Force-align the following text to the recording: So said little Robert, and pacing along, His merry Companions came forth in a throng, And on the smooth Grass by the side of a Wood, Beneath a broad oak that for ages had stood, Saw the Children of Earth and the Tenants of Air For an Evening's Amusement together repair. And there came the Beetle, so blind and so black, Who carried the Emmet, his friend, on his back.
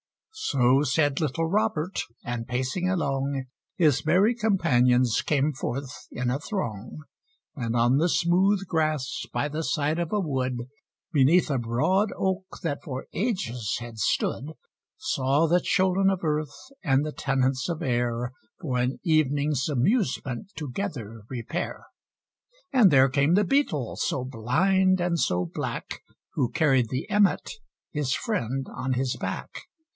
So 0.33 0.81
said 0.81 1.19
little 1.21 1.45
Robert, 1.45 2.01
and 2.23 2.47
pacing 2.47 2.89
along, 2.89 3.45
His 3.75 4.03
merry 4.03 4.33
Companions 4.33 5.21
came 5.21 5.53
forth 5.53 5.91
in 6.09 6.31
a 6.31 6.39
throng, 6.39 7.03
And 7.55 7.75
on 7.75 7.97
the 7.97 8.09
smooth 8.09 8.65
Grass 8.65 9.25
by 9.31 9.47
the 9.47 9.61
side 9.61 9.99
of 9.99 10.11
a 10.11 10.19
Wood, 10.19 10.57
Beneath 11.11 11.51
a 11.51 11.59
broad 11.59 12.09
oak 12.17 12.45
that 12.63 12.81
for 12.81 13.05
ages 13.13 13.75
had 13.79 13.99
stood, 13.99 14.53
Saw 14.97 15.45
the 15.45 15.61
Children 15.61 16.09
of 16.09 16.23
Earth 16.23 16.55
and 16.83 17.05
the 17.05 17.11
Tenants 17.13 17.69
of 17.69 17.83
Air 17.83 18.31
For 18.61 18.79
an 18.79 18.99
Evening's 19.03 19.69
Amusement 19.69 20.51
together 20.55 21.21
repair. 21.29 21.85
And 22.73 22.89
there 22.89 23.09
came 23.09 23.35
the 23.35 23.43
Beetle, 23.43 23.97
so 23.97 24.25
blind 24.25 24.99
and 24.99 25.19
so 25.19 25.45
black, 25.53 26.01
Who 26.33 26.49
carried 26.49 26.89
the 26.89 27.07
Emmet, 27.07 27.47
his 27.91 28.13
friend, 28.15 28.65
on 28.75 28.93
his 28.93 29.15
back. 29.17 29.65